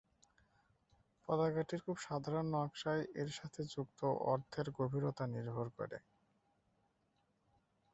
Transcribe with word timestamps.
পতাকাটির 1.27 1.79
খুব 1.85 1.97
সাধারণ 1.99 2.45
নকশায় 2.55 3.03
এর 3.21 3.29
সাথে 3.37 3.61
যুক্ত 3.73 3.99
অর্থের 4.31 4.67
গভীরতা 4.77 5.23
নির্ভর 5.27 5.67
করে। 5.77 5.97